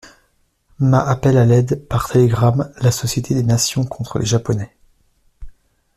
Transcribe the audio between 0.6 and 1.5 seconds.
Ma appelle à